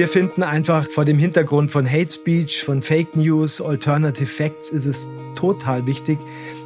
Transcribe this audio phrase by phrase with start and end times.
[0.00, 4.86] wir finden einfach vor dem Hintergrund von Hate Speech, von Fake News, Alternative Facts ist
[4.86, 6.18] es total wichtig,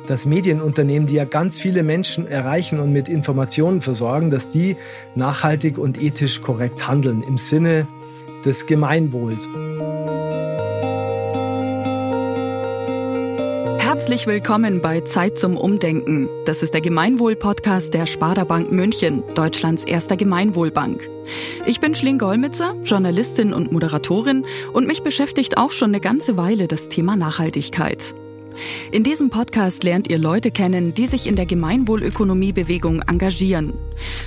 [0.06, 4.76] dass Medienunternehmen, die ja ganz viele Menschen erreichen und mit Informationen versorgen, dass die
[5.16, 7.88] nachhaltig und ethisch korrekt handeln im Sinne
[8.44, 9.48] des Gemeinwohls.
[14.04, 16.28] Herzlich willkommen bei Zeit zum Umdenken.
[16.44, 21.08] Das ist der Gemeinwohl-Podcast der Sparda Bank München, Deutschlands erster Gemeinwohlbank.
[21.64, 26.68] Ich bin Schling Golmitzer, Journalistin und Moderatorin und mich beschäftigt auch schon eine ganze Weile
[26.68, 28.14] das Thema Nachhaltigkeit.
[28.92, 33.72] In diesem Podcast lernt ihr Leute kennen, die sich in der Gemeinwohlökonomiebewegung engagieren.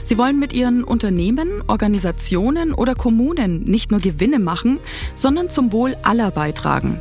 [0.04, 4.80] Sie wollen mit ihren Unternehmen, Organisationen oder Kommunen nicht nur Gewinne machen,
[5.16, 7.00] sondern zum Wohl aller beitragen.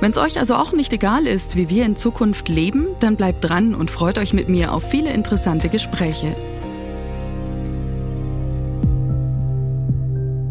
[0.00, 3.44] Wenn es euch also auch nicht egal ist, wie wir in Zukunft leben, dann bleibt
[3.44, 6.34] dran und freut euch mit mir auf viele interessante Gespräche.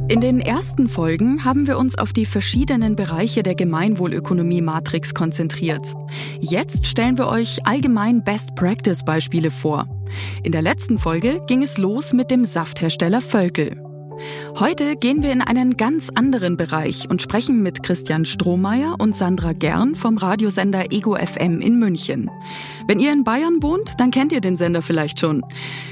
[0.09, 5.93] In den ersten Folgen haben wir uns auf die verschiedenen Bereiche der Gemeinwohlökonomie-Matrix konzentriert.
[6.39, 9.85] Jetzt stellen wir euch allgemein Best-Practice-Beispiele vor.
[10.43, 13.86] In der letzten Folge ging es los mit dem Safthersteller Völkel.
[14.59, 19.53] Heute gehen wir in einen ganz anderen Bereich und sprechen mit Christian Strohmeier und Sandra
[19.53, 22.29] Gern vom Radiosender Ego FM in München.
[22.87, 25.45] Wenn ihr in Bayern wohnt, dann kennt ihr den Sender vielleicht schon.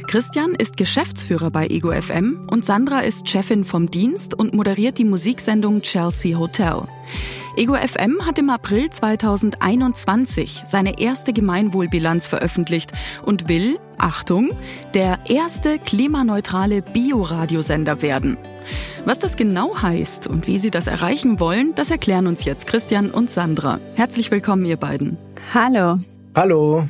[0.07, 5.05] Christian ist Geschäftsführer bei Ego FM und Sandra ist Chefin vom Dienst und moderiert die
[5.05, 6.83] Musiksendung Chelsea Hotel.
[7.57, 12.91] Ego FM hat im April 2021 seine erste Gemeinwohlbilanz veröffentlicht
[13.23, 14.49] und will, Achtung,
[14.93, 18.37] der erste klimaneutrale Bioradiosender werden.
[19.05, 23.09] Was das genau heißt und wie sie das erreichen wollen, das erklären uns jetzt Christian
[23.09, 23.79] und Sandra.
[23.93, 25.17] Herzlich willkommen, ihr beiden.
[25.53, 25.99] Hallo.
[26.35, 26.89] Hallo.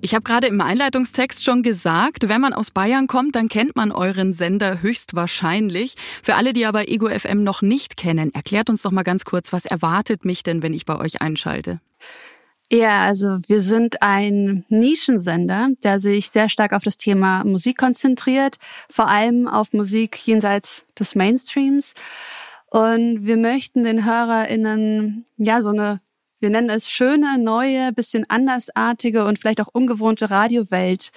[0.00, 3.90] Ich habe gerade im Einleitungstext schon gesagt, wenn man aus Bayern kommt, dann kennt man
[3.90, 5.96] euren Sender höchstwahrscheinlich.
[6.22, 9.52] Für alle, die aber Ego FM noch nicht kennen, erklärt uns doch mal ganz kurz,
[9.52, 11.80] was erwartet mich denn, wenn ich bei euch einschalte?
[12.70, 18.58] Ja, also wir sind ein Nischensender, der sich sehr stark auf das Thema Musik konzentriert,
[18.90, 21.94] vor allem auf Musik jenseits des Mainstreams.
[22.70, 26.00] Und wir möchten den HörerInnen ja so eine
[26.40, 31.10] wir nennen es schöne, neue, bisschen andersartige und vielleicht auch ungewohnte Radiowelt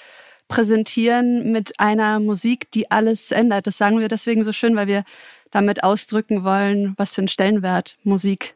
[0.48, 3.68] präsentieren mit einer Musik, die alles ändert.
[3.68, 5.04] Das sagen wir deswegen so schön, weil wir
[5.52, 8.56] damit ausdrücken wollen, was für einen Stellenwert Musik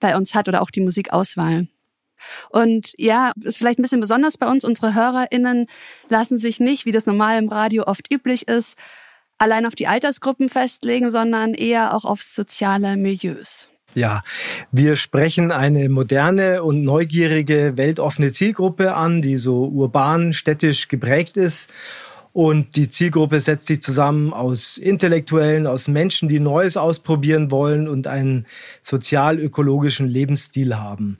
[0.00, 1.68] bei uns hat oder auch die Musikauswahl.
[2.50, 4.64] Und ja, ist vielleicht ein bisschen besonders bei uns.
[4.64, 5.66] Unsere HörerInnen
[6.08, 8.76] lassen sich nicht, wie das normal im Radio oft üblich ist,
[9.38, 13.68] allein auf die Altersgruppen festlegen, sondern eher auch auf soziale Milieus.
[13.94, 14.22] Ja,
[14.70, 21.68] wir sprechen eine moderne und neugierige, weltoffene Zielgruppe an, die so urban, städtisch geprägt ist
[22.32, 28.06] und die Zielgruppe setzt sich zusammen aus Intellektuellen, aus Menschen, die Neues ausprobieren wollen und
[28.06, 28.46] einen
[28.80, 31.18] sozial-ökologischen Lebensstil haben.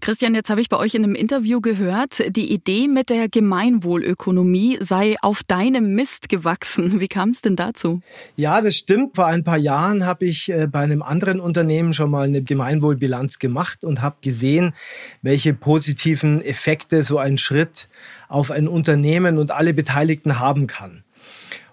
[0.00, 4.78] Christian, jetzt habe ich bei euch in einem Interview gehört, die Idee mit der Gemeinwohlökonomie
[4.80, 6.98] sei auf deinem Mist gewachsen.
[6.98, 8.00] Wie kam es denn dazu?
[8.36, 9.16] Ja, das stimmt.
[9.16, 13.38] Vor ein paar Jahren habe ich äh, bei einem anderen Unternehmen schon mal eine Gemeinwohlbilanz
[13.38, 14.72] gemacht und habe gesehen,
[15.20, 17.88] welche positiven Effekte so ein Schritt
[18.34, 21.04] auf ein Unternehmen und alle Beteiligten haben kann.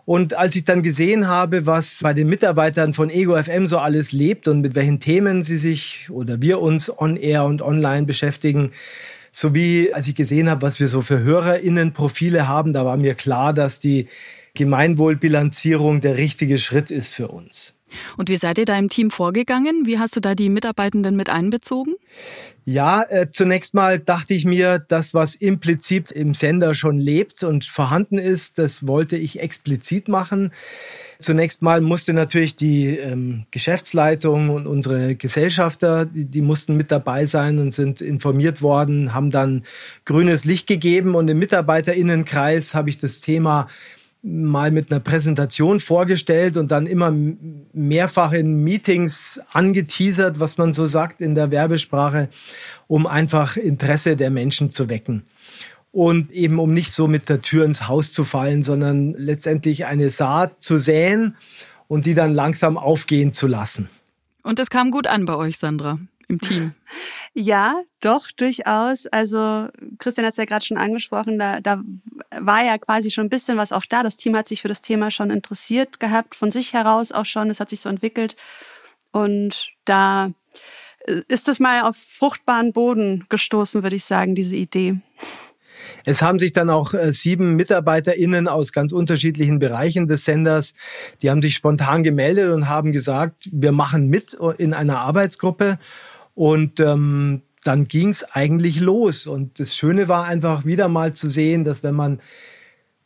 [0.05, 4.11] Und als ich dann gesehen habe, was bei den Mitarbeitern von Ego FM so alles
[4.11, 8.71] lebt und mit welchen Themen sie sich oder wir uns on air und online beschäftigen,
[9.31, 13.53] sowie als ich gesehen habe, was wir so für HörerInnenprofile haben, da war mir klar,
[13.53, 14.07] dass die
[14.53, 17.75] Gemeinwohlbilanzierung der richtige Schritt ist für uns.
[18.17, 19.85] Und wie seid ihr da im Team vorgegangen?
[19.85, 21.95] Wie hast du da die Mitarbeitenden mit einbezogen?
[22.63, 27.65] Ja, äh, zunächst mal dachte ich mir, das, was implizit im Sender schon lebt und
[27.65, 30.51] vorhanden ist, das wollte ich explizit machen.
[31.17, 37.25] Zunächst mal musste natürlich die ähm, Geschäftsleitung und unsere Gesellschafter, die, die mussten mit dabei
[37.25, 39.63] sein und sind informiert worden, haben dann
[40.05, 43.67] grünes Licht gegeben und im Mitarbeiterinnenkreis habe ich das Thema
[44.23, 47.11] mal mit einer Präsentation vorgestellt und dann immer
[47.73, 52.29] mehrfach in Meetings angeteasert, was man so sagt in der Werbesprache,
[52.87, 55.23] um einfach Interesse der Menschen zu wecken.
[55.91, 60.09] Und eben um nicht so mit der Tür ins Haus zu fallen, sondern letztendlich eine
[60.09, 61.35] Saat zu säen
[61.87, 63.89] und die dann langsam aufgehen zu lassen.
[64.43, 65.99] Und das kam gut an bei euch, Sandra
[66.31, 66.73] im Team?
[67.33, 69.07] Ja, doch, durchaus.
[69.07, 69.69] Also
[69.99, 71.81] Christian hat es ja gerade schon angesprochen, da, da
[72.39, 74.03] war ja quasi schon ein bisschen was auch da.
[74.03, 77.49] Das Team hat sich für das Thema schon interessiert gehabt, von sich heraus auch schon.
[77.49, 78.35] Es hat sich so entwickelt.
[79.11, 80.31] Und da
[81.05, 84.99] äh, ist es mal auf fruchtbaren Boden gestoßen, würde ich sagen, diese Idee.
[86.05, 90.73] Es haben sich dann auch äh, sieben MitarbeiterInnen aus ganz unterschiedlichen Bereichen des Senders,
[91.21, 95.79] die haben sich spontan gemeldet und haben gesagt, wir machen mit in einer Arbeitsgruppe.
[96.33, 99.27] Und ähm, dann ging es eigentlich los.
[99.27, 102.19] Und das Schöne war einfach wieder mal zu sehen, dass wenn man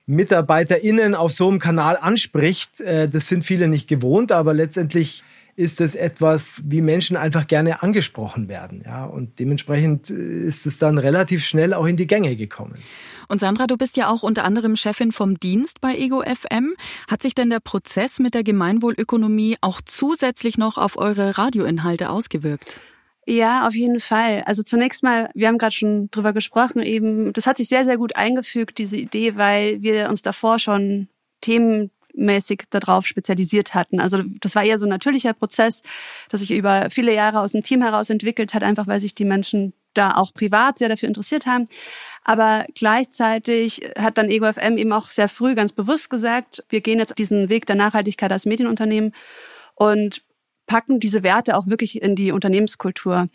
[0.08, 5.24] MitarbeiterInnen auf so einem Kanal anspricht, äh, das sind viele nicht gewohnt, aber letztendlich
[5.58, 8.84] ist es etwas, wie Menschen einfach gerne angesprochen werden.
[8.86, 12.78] Ja, und dementsprechend äh, ist es dann relativ schnell auch in die Gänge gekommen.
[13.28, 16.74] Und Sandra, du bist ja auch unter anderem Chefin vom Dienst bei Ego FM.
[17.10, 22.80] Hat sich denn der Prozess mit der Gemeinwohlökonomie auch zusätzlich noch auf eure Radioinhalte ausgewirkt?
[23.28, 24.44] Ja, auf jeden Fall.
[24.46, 27.98] Also zunächst mal, wir haben gerade schon drüber gesprochen, eben, das hat sich sehr, sehr
[27.98, 31.08] gut eingefügt, diese Idee, weil wir uns davor schon
[31.42, 34.00] Themen mäßig darauf spezialisiert hatten.
[34.00, 35.82] Also das war eher so ein natürlicher Prozess,
[36.30, 39.26] dass sich über viele Jahre aus dem Team heraus entwickelt hat, einfach weil sich die
[39.26, 41.68] Menschen da auch privat sehr dafür interessiert haben.
[42.24, 47.00] Aber gleichzeitig hat dann Ego FM eben auch sehr früh ganz bewusst gesagt, wir gehen
[47.00, 49.14] jetzt diesen Weg der Nachhaltigkeit als Medienunternehmen
[49.76, 50.22] und
[50.66, 53.28] packen diese Werte auch wirklich in die Unternehmenskultur.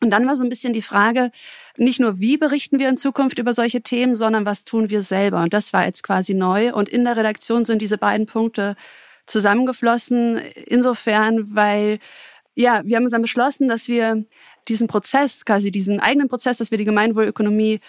[0.00, 1.30] Und dann war so ein bisschen die Frage,
[1.76, 5.42] nicht nur wie berichten wir in Zukunft über solche Themen, sondern was tun wir selber.
[5.42, 6.72] Und das war jetzt quasi neu.
[6.72, 8.76] Und in der Redaktion sind diese beiden Punkte
[9.26, 10.38] zusammengeflossen.
[10.66, 11.98] Insofern, weil,
[12.54, 14.24] ja, wir haben dann beschlossen, dass wir
[14.68, 17.80] diesen Prozess, quasi diesen eigenen Prozess, dass wir die Gemeinwohlökonomie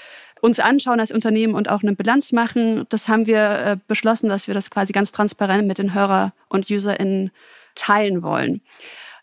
[0.42, 2.86] uns anschauen als Unternehmen und auch eine Bilanz machen.
[2.90, 6.72] Das haben wir äh, beschlossen, dass wir das quasi ganz transparent mit den Hörer und
[6.72, 7.31] UserInnen
[7.79, 8.61] teilen wollen.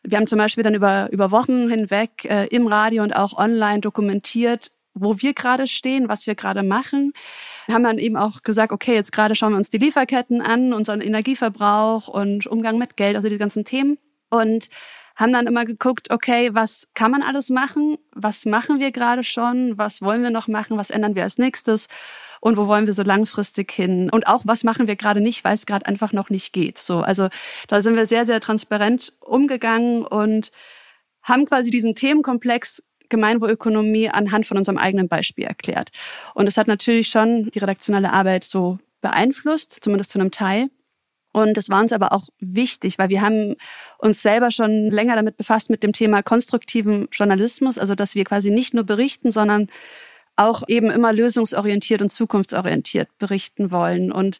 [0.02, 3.80] Wir haben zum Beispiel dann über, über Wochen hinweg äh, im Radio und auch online
[3.80, 7.12] dokumentiert, wo wir gerade stehen, was wir gerade machen.
[7.68, 11.00] Haben dann eben auch gesagt, okay, jetzt gerade schauen wir uns die Lieferketten an, unseren
[11.00, 13.98] Energieverbrauch und Umgang mit Geld, also die ganzen Themen.
[14.30, 14.68] Und
[15.16, 17.98] haben dann immer geguckt, okay, was kann man alles machen?
[18.12, 19.76] Was machen wir gerade schon?
[19.78, 20.76] Was wollen wir noch machen?
[20.76, 21.88] Was ändern wir als nächstes?
[22.40, 24.10] Und wo wollen wir so langfristig hin?
[24.10, 26.78] Und auch, was machen wir gerade nicht, weil es gerade einfach noch nicht geht?
[26.78, 27.28] So, also
[27.68, 30.50] da sind wir sehr, sehr transparent umgegangen und
[31.22, 35.90] haben quasi diesen Themenkomplex Gemeinwohlökonomie anhand von unserem eigenen Beispiel erklärt.
[36.34, 40.68] Und es hat natürlich schon die redaktionelle Arbeit so beeinflusst, zumindest zu einem Teil.
[41.32, 43.56] Und es war uns aber auch wichtig, weil wir haben
[43.98, 48.50] uns selber schon länger damit befasst mit dem Thema konstruktiven Journalismus, also dass wir quasi
[48.50, 49.68] nicht nur berichten, sondern
[50.36, 54.12] auch eben immer lösungsorientiert und zukunftsorientiert berichten wollen.
[54.12, 54.38] Und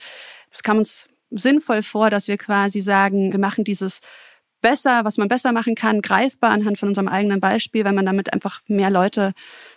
[0.50, 4.00] es kam uns sinnvoll vor, dass wir quasi sagen, wir machen dieses
[4.60, 8.32] besser, was man besser machen kann, greifbar anhand von unserem eigenen Beispiel, weil man damit
[8.32, 9.32] einfach mehr Leute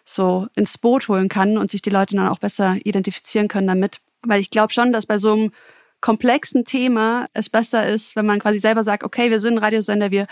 [0.05, 3.99] so ins Boot holen kann und sich die Leute dann auch besser identifizieren können damit.
[4.21, 5.51] Weil ich glaube schon, dass bei so einem
[6.01, 10.11] komplexen Thema es besser ist, wenn man quasi selber sagt, okay, wir sind ein Radiosender,
[10.11, 10.27] wir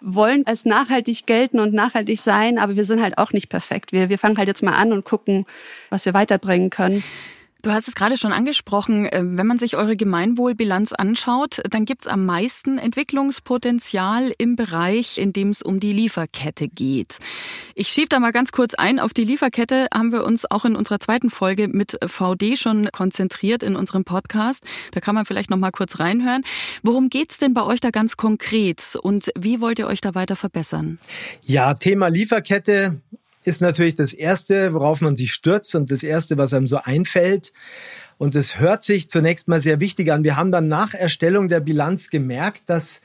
[0.00, 3.92] wollen als nachhaltig gelten und nachhaltig sein, aber wir sind halt auch nicht perfekt.
[3.92, 5.46] Wir, wir fangen halt jetzt mal an und gucken,
[5.90, 7.04] was wir weiterbringen können.
[7.62, 12.02] Du hast es gerade schon angesprochen, äh, wenn man sich eure Gemeinwohlbilanz anschaut, dann gibt
[12.02, 17.18] es am meisten Entwicklungspotenzial im Bereich, in dem es um die Lieferkette geht.
[17.76, 18.98] Ich schiebe da mal ganz kurz ein.
[18.98, 23.62] Auf die Lieferkette haben wir uns auch in unserer zweiten Folge mit VD schon konzentriert
[23.62, 24.64] in unserem Podcast.
[24.90, 26.42] Da kann man vielleicht noch mal kurz reinhören.
[26.82, 30.34] Worum geht's denn bei euch da ganz konkret und wie wollt ihr euch da weiter
[30.34, 30.98] verbessern?
[31.44, 33.00] Ja, Thema Lieferkette
[33.44, 37.52] ist natürlich das Erste, worauf man sich stürzt und das Erste, was einem so einfällt.
[38.18, 40.24] Und es hört sich zunächst mal sehr wichtig an.
[40.24, 43.00] Wir haben dann nach Erstellung der Bilanz gemerkt, dass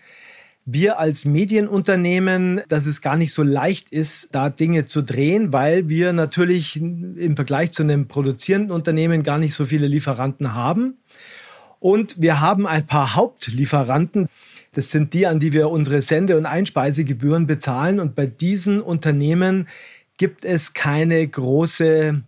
[0.69, 5.87] wir als Medienunternehmen, dass es gar nicht so leicht ist, da Dinge zu drehen, weil
[5.87, 10.97] wir natürlich im Vergleich zu einem produzierenden Unternehmen gar nicht so viele Lieferanten haben.
[11.79, 14.27] Und wir haben ein paar Hauptlieferanten.
[14.73, 18.01] Das sind die, an die wir unsere Sende- und Einspeisegebühren bezahlen.
[18.01, 19.67] Und bei diesen Unternehmen
[20.17, 22.21] gibt es keine große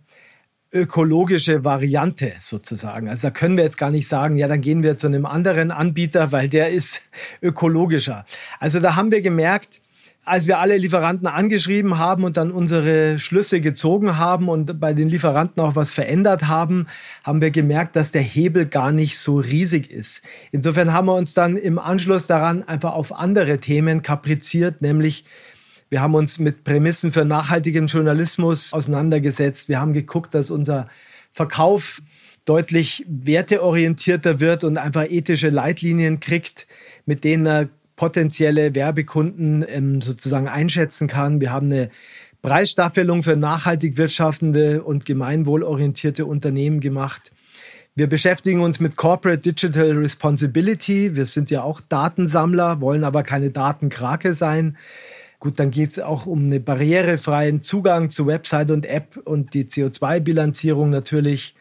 [0.72, 3.08] ökologische Variante sozusagen.
[3.08, 5.72] Also da können wir jetzt gar nicht sagen, ja, dann gehen wir zu einem anderen
[5.72, 7.02] Anbieter, weil der ist
[7.42, 8.24] ökologischer.
[8.60, 9.80] Also da haben wir gemerkt,
[10.24, 15.08] als wir alle Lieferanten angeschrieben haben und dann unsere Schlüsse gezogen haben und bei den
[15.08, 16.86] Lieferanten auch was verändert haben,
[17.24, 20.22] haben wir gemerkt, dass der Hebel gar nicht so riesig ist.
[20.52, 25.24] Insofern haben wir uns dann im Anschluss daran einfach auf andere Themen kapriziert, nämlich
[25.90, 29.68] wir haben uns mit Prämissen für nachhaltigen Journalismus auseinandergesetzt.
[29.68, 30.88] Wir haben geguckt, dass unser
[31.32, 32.00] Verkauf
[32.44, 36.66] deutlich werteorientierter wird und einfach ethische Leitlinien kriegt,
[37.06, 41.40] mit denen er potenzielle Werbekunden ähm, sozusagen einschätzen kann.
[41.40, 41.90] Wir haben eine
[42.40, 47.30] Preisstaffelung für nachhaltig wirtschaftende und gemeinwohlorientierte Unternehmen gemacht.
[47.94, 51.16] Wir beschäftigen uns mit Corporate Digital Responsibility.
[51.16, 54.76] Wir sind ja auch Datensammler, wollen aber keine Datenkrake sein.
[55.40, 59.64] Gut, dann geht es auch um einen barrierefreien Zugang zu Website und App und die
[59.64, 61.54] CO2-Bilanzierung natürlich.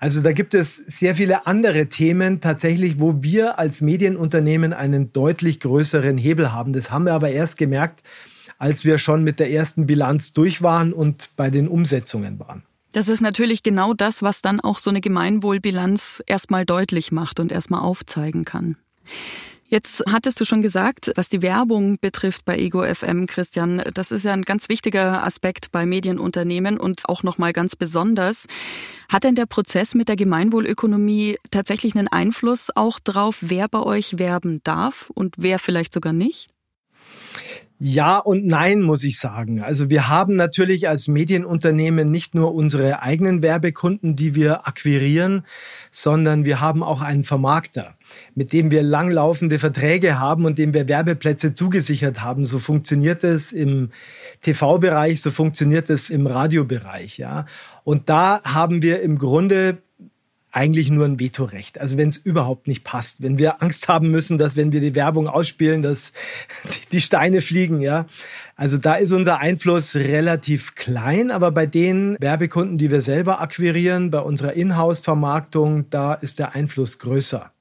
[0.00, 5.60] Also da gibt es sehr viele andere Themen tatsächlich, wo wir als Medienunternehmen einen deutlich
[5.60, 6.72] größeren Hebel haben.
[6.72, 8.02] Das haben wir aber erst gemerkt,
[8.58, 12.64] als wir schon mit der ersten Bilanz durch waren und bei den Umsetzungen waren.
[12.92, 17.52] Das ist natürlich genau das, was dann auch so eine Gemeinwohlbilanz erstmal deutlich macht und
[17.52, 18.76] erstmal aufzeigen kann.
[19.66, 24.24] Jetzt hattest du schon gesagt, was die Werbung betrifft bei Ego FM, Christian, das ist
[24.24, 28.46] ja ein ganz wichtiger Aspekt bei Medienunternehmen und auch noch mal ganz besonders.
[29.08, 34.18] Hat denn der Prozess mit der Gemeinwohlökonomie tatsächlich einen Einfluss auch drauf, wer bei euch
[34.18, 36.53] werben darf und wer vielleicht sogar nicht?
[37.86, 39.60] Ja und nein, muss ich sagen.
[39.60, 45.42] Also wir haben natürlich als Medienunternehmen nicht nur unsere eigenen Werbekunden, die wir akquirieren,
[45.90, 47.98] sondern wir haben auch einen Vermarkter,
[48.34, 52.46] mit dem wir langlaufende Verträge haben und dem wir Werbeplätze zugesichert haben.
[52.46, 53.90] So funktioniert es im
[54.40, 57.44] TV-Bereich, so funktioniert es im Radiobereich, ja.
[57.84, 59.82] Und da haben wir im Grunde
[60.54, 61.80] eigentlich nur ein Vetorecht.
[61.80, 64.94] Also wenn es überhaupt nicht passt, wenn wir Angst haben müssen, dass wenn wir die
[64.94, 66.12] Werbung ausspielen, dass
[66.92, 68.06] die Steine fliegen, ja.
[68.56, 74.12] Also da ist unser Einfluss relativ klein, aber bei den Werbekunden, die wir selber akquirieren,
[74.12, 77.53] bei unserer Inhouse-Vermarktung, da ist der Einfluss größer.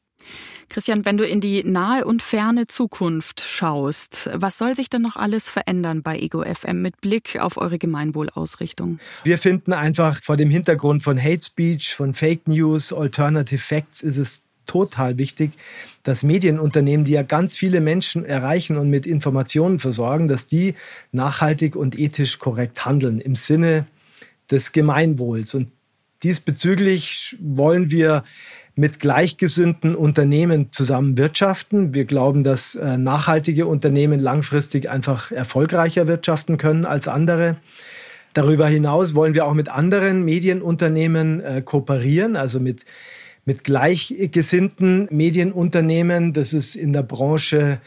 [0.70, 5.16] Christian, wenn du in die nahe und ferne Zukunft schaust, was soll sich denn noch
[5.16, 9.00] alles verändern bei Ego FM mit Blick auf eure Gemeinwohlausrichtung?
[9.24, 14.18] Wir finden einfach vor dem Hintergrund von Hate Speech, von Fake News, Alternative Facts ist
[14.18, 15.52] es total wichtig,
[16.04, 20.76] dass Medienunternehmen, die ja ganz viele Menschen erreichen und mit Informationen versorgen, dass die
[21.12, 23.86] nachhaltig und ethisch korrekt handeln im Sinne
[24.50, 25.54] des Gemeinwohls.
[25.54, 25.72] Und
[26.24, 28.24] diesbezüglich wollen wir
[28.76, 31.94] mit gleichgesinnten Unternehmen zusammen wirtschaften.
[31.94, 37.58] Wir glauben, dass äh, nachhaltige Unternehmen langfristig einfach erfolgreicher wirtschaften können als andere.
[38.34, 42.84] Darüber hinaus wollen wir auch mit anderen Medienunternehmen äh, kooperieren, also mit,
[43.46, 46.34] mit gleichgesinnten Medienunternehmen.
[46.34, 47.80] Das ist in der Branche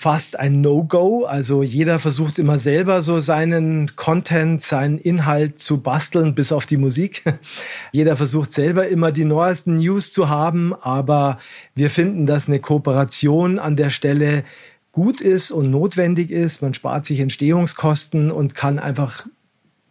[0.00, 1.26] fast ein No-Go.
[1.26, 6.78] Also jeder versucht immer selber so seinen Content, seinen Inhalt zu basteln, bis auf die
[6.78, 7.22] Musik.
[7.92, 11.38] jeder versucht selber immer die neuesten News zu haben, aber
[11.74, 14.44] wir finden, dass eine Kooperation an der Stelle
[14.90, 16.62] gut ist und notwendig ist.
[16.62, 19.26] Man spart sich Entstehungskosten und kann einfach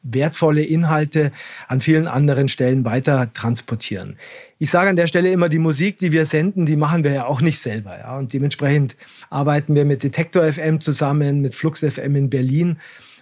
[0.04, 1.32] wertvolle Inhalte
[1.68, 4.18] an vielen anderen Stellen weiter transportieren.
[4.58, 7.26] Ich sage an der Stelle immer, die Musik, die wir senden, die machen wir ja
[7.26, 7.98] auch nicht selber.
[7.98, 8.18] Ja?
[8.18, 8.96] Und dementsprechend
[9.30, 12.78] arbeiten wir mit Detektor FM zusammen, mit Flux FM in Berlin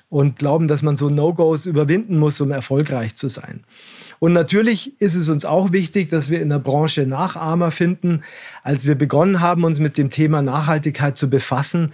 [0.10, 3.64] und glauben, dass man so No-Gos überwinden muss, um erfolgreich zu sein.
[4.20, 8.24] Und natürlich ist es uns auch wichtig, dass wir in der Branche Nachahmer finden.
[8.64, 11.92] Als wir begonnen haben, uns mit dem Thema Nachhaltigkeit zu befassen,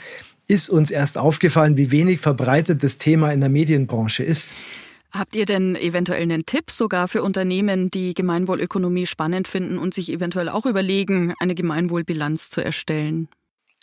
[0.48, 4.54] ist uns erst aufgefallen, wie wenig verbreitet das Thema in der Medienbranche ist.
[5.12, 10.12] Habt ihr denn eventuell einen Tipp sogar für Unternehmen, die Gemeinwohlökonomie spannend finden und sich
[10.12, 13.28] eventuell auch überlegen, eine Gemeinwohlbilanz zu erstellen?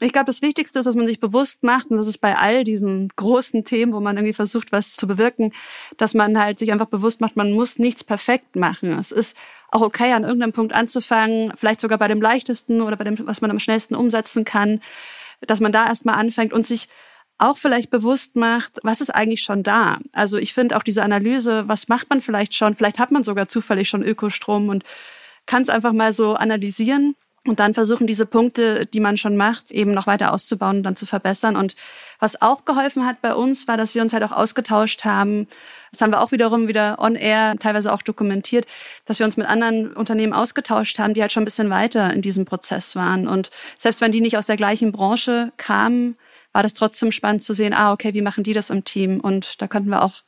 [0.02, 2.64] Ich glaube, das Wichtigste ist, dass man sich bewusst macht, und das ist bei all
[2.64, 5.52] diesen großen Themen, wo man irgendwie versucht, was zu bewirken,
[5.98, 8.98] dass man halt sich einfach bewusst macht, man muss nichts perfekt machen.
[8.98, 9.36] Es ist
[9.70, 13.40] auch okay, an irgendeinem Punkt anzufangen, vielleicht sogar bei dem leichtesten oder bei dem, was
[13.40, 14.80] man am schnellsten umsetzen kann
[15.46, 16.88] dass man da erstmal anfängt und sich
[17.38, 19.98] auch vielleicht bewusst macht, was ist eigentlich schon da?
[20.12, 22.74] Also ich finde auch diese Analyse, was macht man vielleicht schon?
[22.74, 24.84] Vielleicht hat man sogar zufällig schon Ökostrom und
[25.46, 27.16] kann es einfach mal so analysieren
[27.46, 30.96] und dann versuchen, diese Punkte, die man schon macht, eben noch weiter auszubauen und dann
[30.96, 31.56] zu verbessern.
[31.56, 31.74] Und
[32.18, 35.46] was auch geholfen hat bei uns, war, dass wir uns halt auch ausgetauscht haben.
[35.90, 38.66] Das haben wir auch wiederum wieder on air, teilweise auch dokumentiert,
[39.06, 42.20] dass wir uns mit anderen Unternehmen ausgetauscht haben, die halt schon ein bisschen weiter in
[42.20, 43.26] diesem Prozess waren.
[43.26, 46.16] Und selbst wenn die nicht aus der gleichen Branche kamen,
[46.52, 49.18] war das trotzdem spannend zu sehen, ah, okay, wie machen die das im Team?
[49.18, 50.22] Und da könnten wir auch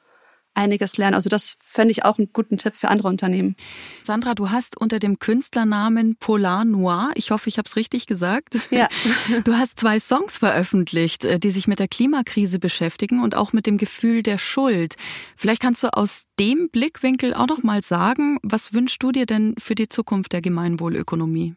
[0.55, 1.15] einiges lernen.
[1.15, 3.57] Also das fände ich auch einen guten Tipp für andere Unternehmen.
[4.03, 8.55] Sandra, du hast unter dem Künstlernamen Polar Noir, ich hoffe, ich habe es richtig gesagt.
[8.71, 8.89] Ja.
[9.45, 13.67] Du hast zwei Songs veröffentlicht, äh, die sich mit der Klimakrise beschäftigen und auch mit
[13.67, 14.97] dem Gefühl der Schuld.
[15.37, 19.55] Vielleicht kannst du aus dem Blickwinkel auch noch mal sagen, was wünschst du dir denn
[19.59, 21.55] für die Zukunft der Gemeinwohlökonomie?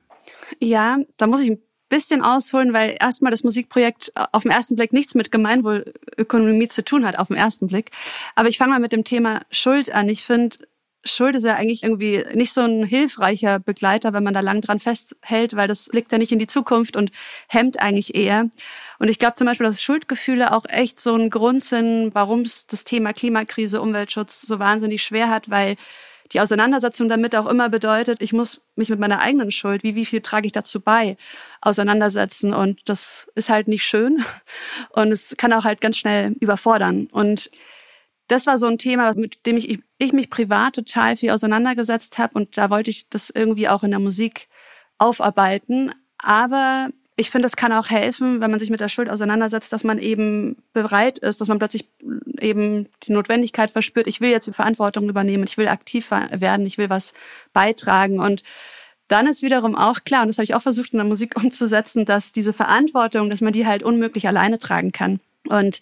[0.60, 4.94] Ja, da muss ich ein bisschen ausholen, weil erstmal das Musikprojekt auf den ersten Blick
[4.94, 7.92] nichts mit Gemeinwohlökonomie zu tun hat, auf den ersten Blick.
[8.36, 10.10] Aber ich fange mal mit dem Thema Schuld an.
[10.10, 10.58] Ich finde,
[11.04, 14.80] Schuld ist ja eigentlich irgendwie nicht so ein hilfreicher Begleiter, wenn man da lang dran
[14.80, 17.12] festhält, weil das blickt ja nicht in die Zukunft und
[17.48, 18.50] hemmt eigentlich eher.
[18.98, 22.66] Und ich glaube zum Beispiel, dass Schuldgefühle auch echt so ein Grund sind, warum es
[22.66, 25.76] das Thema Klimakrise, Umweltschutz so wahnsinnig schwer hat, weil
[26.32, 30.06] die Auseinandersetzung damit auch immer bedeutet, ich muss mich mit meiner eigenen Schuld, wie, wie
[30.06, 31.18] viel trage ich dazu bei,
[31.62, 32.54] auseinandersetzen.
[32.54, 34.24] Und das ist halt nicht schön.
[34.90, 37.08] Und es kann auch halt ganz schnell überfordern.
[37.12, 37.52] Und
[38.28, 42.34] das war so ein Thema, mit dem ich, ich mich privat total viel auseinandergesetzt habe.
[42.34, 44.48] Und da wollte ich das irgendwie auch in der Musik
[44.98, 45.94] aufarbeiten.
[46.18, 49.86] Aber ich finde, es kann auch helfen, wenn man sich mit der Schuld auseinandersetzt, dass
[49.86, 51.88] man eben bereit ist, dass man plötzlich
[52.40, 56.78] eben die Notwendigkeit verspürt, ich will jetzt die Verantwortung übernehmen, ich will aktiv werden, ich
[56.78, 57.14] will was
[57.54, 58.20] beitragen.
[58.20, 58.44] Und
[59.08, 62.04] dann ist wiederum auch klar, und das habe ich auch versucht in der Musik umzusetzen,
[62.04, 65.22] dass diese Verantwortung, dass man die halt unmöglich alleine tragen kann.
[65.48, 65.80] Und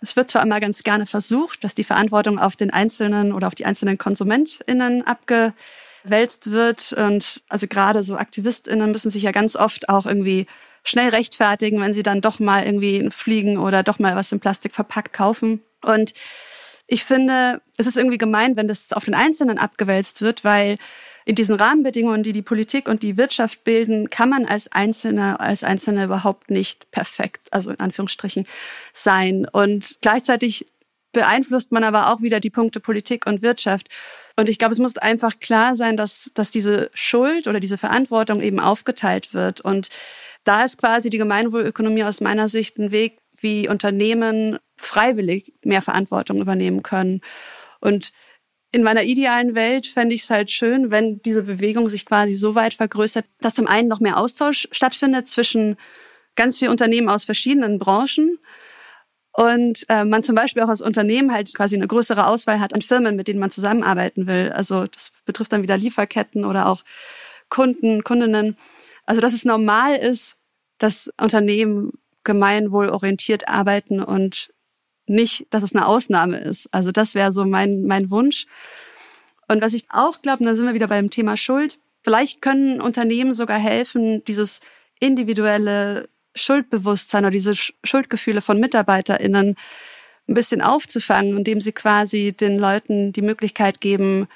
[0.00, 3.54] es wird zwar immer ganz gerne versucht, dass die Verantwortung auf den Einzelnen oder auf
[3.54, 5.52] die einzelnen KonsumentInnen abge
[6.04, 6.92] wälzt wird.
[6.92, 10.46] Und also gerade so AktivistInnen müssen sich ja ganz oft auch irgendwie
[10.84, 14.74] schnell rechtfertigen, wenn sie dann doch mal irgendwie fliegen oder doch mal was in Plastik
[14.74, 15.62] verpackt kaufen.
[15.82, 16.12] Und
[16.86, 20.76] ich finde, es ist irgendwie gemein, wenn das auf den Einzelnen abgewälzt wird, weil
[21.24, 25.62] in diesen Rahmenbedingungen, die die Politik und die Wirtschaft bilden, kann man als Einzelner, als
[25.62, 28.46] Einzelner überhaupt nicht perfekt, also in Anführungsstrichen,
[28.92, 29.46] sein.
[29.50, 30.66] Und gleichzeitig
[31.12, 33.88] beeinflusst man aber auch wieder die Punkte Politik und Wirtschaft.
[34.36, 38.40] Und ich glaube, es muss einfach klar sein, dass, dass diese Schuld oder diese Verantwortung
[38.40, 39.60] eben aufgeteilt wird.
[39.60, 39.88] Und
[40.44, 46.40] da ist quasi die Gemeinwohlökonomie aus meiner Sicht ein Weg, wie Unternehmen freiwillig mehr Verantwortung
[46.40, 47.20] übernehmen können.
[47.80, 48.12] Und
[48.70, 52.54] in meiner idealen Welt fände ich es halt schön, wenn diese Bewegung sich quasi so
[52.54, 55.76] weit vergrößert, dass zum einen noch mehr Austausch stattfindet zwischen
[56.36, 58.38] ganz vielen Unternehmen aus verschiedenen Branchen
[59.32, 62.82] und äh, man zum Beispiel auch als Unternehmen halt quasi eine größere Auswahl hat an
[62.82, 64.52] Firmen, mit denen man zusammenarbeiten will.
[64.52, 66.82] Also das betrifft dann wieder Lieferketten oder auch
[67.48, 68.58] Kunden, Kundinnen.
[69.06, 70.36] Also dass es normal ist,
[70.78, 71.92] dass Unternehmen
[72.24, 74.52] gemeinwohlorientiert arbeiten und
[75.06, 76.68] nicht, dass es eine Ausnahme ist.
[76.72, 78.46] Also das wäre so mein, mein Wunsch.
[79.48, 81.78] Und was ich auch glaube, dann sind wir wieder beim Thema Schuld.
[82.02, 84.60] Vielleicht können Unternehmen sogar helfen, dieses
[85.00, 89.56] individuelle Schuldbewusstsein oder diese Schuldgefühle von MitarbeiterInnen
[90.28, 94.28] ein bisschen aufzufangen, indem sie quasi den Leuten die Möglichkeit geben,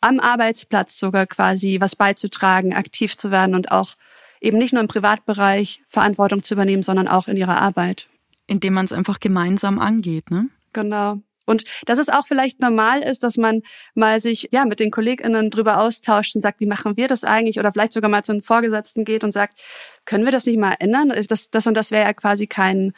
[0.00, 3.94] am Arbeitsplatz sogar quasi was beizutragen, aktiv zu werden und auch
[4.40, 8.08] eben nicht nur im Privatbereich Verantwortung zu übernehmen, sondern auch in ihrer Arbeit.
[8.48, 10.48] Indem man es einfach gemeinsam angeht, ne?
[10.72, 11.20] Genau.
[11.52, 13.62] Und dass es auch vielleicht normal ist, dass man
[13.94, 17.58] mal sich ja mit den KollegInnen drüber austauscht und sagt, wie machen wir das eigentlich?
[17.58, 19.60] Oder vielleicht sogar mal zu einem Vorgesetzten geht und sagt,
[20.06, 21.12] können wir das nicht mal ändern?
[21.28, 22.94] Das, das und das wäre ja quasi kein,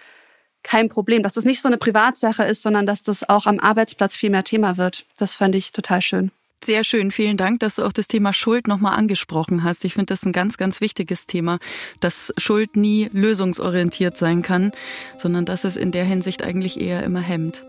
[0.62, 1.22] kein Problem.
[1.24, 4.44] Dass das nicht so eine Privatsache ist, sondern dass das auch am Arbeitsplatz viel mehr
[4.44, 5.04] Thema wird.
[5.18, 6.30] Das fand ich total schön.
[6.64, 9.84] Sehr schön, vielen Dank, dass du auch das Thema Schuld nochmal angesprochen hast.
[9.84, 11.58] Ich finde das ein ganz, ganz wichtiges Thema,
[12.00, 14.72] dass Schuld nie lösungsorientiert sein kann,
[15.18, 17.66] sondern dass es in der Hinsicht eigentlich eher immer hemmt.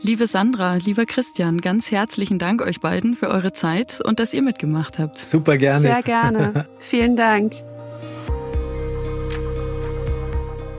[0.00, 4.42] Liebe Sandra, lieber Christian, ganz herzlichen Dank euch beiden für eure Zeit und dass ihr
[4.42, 5.18] mitgemacht habt.
[5.18, 5.80] Super gerne.
[5.80, 6.66] Sehr gerne.
[6.80, 7.54] Vielen Dank.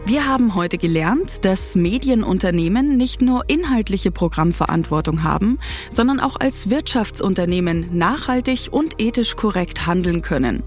[0.08, 5.58] Wir haben heute gelernt, dass Medienunternehmen nicht nur inhaltliche Programmverantwortung haben,
[5.90, 10.62] sondern auch als Wirtschaftsunternehmen nachhaltig und ethisch korrekt handeln können.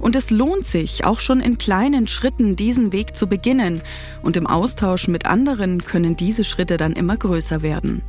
[0.00, 3.82] Und es lohnt sich, auch schon in kleinen Schritten diesen Weg zu beginnen.
[4.22, 8.00] Und im Austausch mit anderen können diese Schritte dann immer größer werden.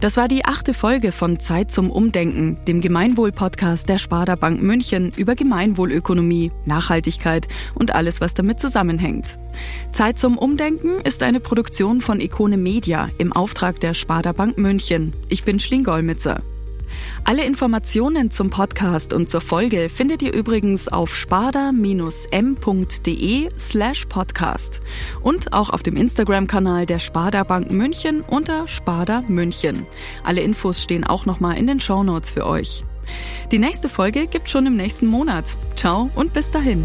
[0.00, 5.12] Das war die achte Folge von Zeit zum Umdenken, dem Gemeinwohl-Podcast der Sparda Bank München
[5.16, 9.38] über Gemeinwohlökonomie, Nachhaltigkeit und alles, was damit zusammenhängt.
[9.92, 15.12] Zeit zum Umdenken ist eine Produktion von Ikone Media im Auftrag der Sparda Bank München.
[15.28, 16.40] Ich bin Schlingolmitzer.
[17.24, 21.78] Alle Informationen zum Podcast und zur Folge findet ihr übrigens auf sparda-m.de
[23.58, 24.80] slash podcast
[25.20, 29.86] und auch auf dem Instagram-Kanal der Sparda Bank München unter Sparda München.
[30.24, 32.84] Alle Infos stehen auch nochmal in den Show Notes für euch.
[33.52, 35.56] Die nächste Folge gibt schon im nächsten Monat.
[35.76, 36.84] Ciao und bis dahin.